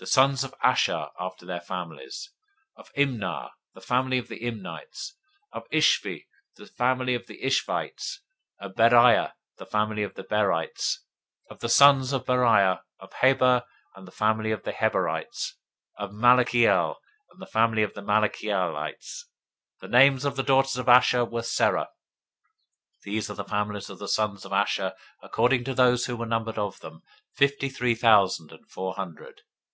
026:044 0.00 0.04
The 0.06 0.12
sons 0.12 0.44
of 0.44 0.54
Asher 0.62 1.08
after 1.18 1.44
their 1.44 1.60
families: 1.60 2.30
of 2.76 2.92
Imnah, 2.94 3.50
the 3.74 3.80
family 3.80 4.16
of 4.16 4.28
the 4.28 4.38
Imnites; 4.38 5.14
of 5.52 5.68
Ishvi, 5.70 6.28
the 6.54 6.66
family 6.66 7.16
of 7.16 7.26
the 7.26 7.40
Ishvites; 7.42 8.18
of 8.60 8.76
Beriah, 8.76 9.32
the 9.56 9.66
family 9.66 10.04
of 10.04 10.14
the 10.14 10.22
Berites. 10.22 10.98
026:045 11.50 11.50
Of 11.50 11.58
the 11.58 11.68
sons 11.68 12.12
of 12.12 12.26
Beriah: 12.26 12.82
of 13.00 13.12
Heber, 13.14 13.64
the 13.96 14.12
family 14.12 14.52
of 14.52 14.62
the 14.62 14.72
Heberites; 14.72 15.54
of 15.98 16.12
Malchiel, 16.12 16.94
the 17.36 17.46
family 17.46 17.82
of 17.82 17.94
the 17.94 18.00
Malchielites. 18.02 19.02
026:046 19.80 19.80
The 19.80 19.88
name 19.88 20.14
of 20.24 20.36
the 20.36 20.42
daughter 20.44 20.80
of 20.80 20.88
Asher 20.88 21.24
was 21.24 21.48
Serah. 21.48 21.86
026:047 23.02 23.02
These 23.02 23.30
are 23.30 23.34
the 23.34 23.44
families 23.44 23.90
of 23.90 23.98
the 23.98 24.06
sons 24.08 24.44
of 24.44 24.52
Asher 24.52 24.94
according 25.24 25.64
to 25.64 25.74
those 25.74 26.06
who 26.06 26.16
were 26.16 26.24
numbered 26.24 26.56
of 26.56 26.78
them, 26.78 27.02
fifty 27.34 27.68
three 27.68 27.96
thousand 27.96 28.52
and 28.52 28.70
four 28.70 28.94
hundred. 28.94 29.40